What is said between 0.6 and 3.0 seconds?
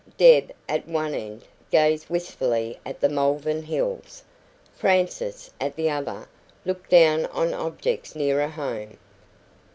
at one end, gazed wistfully at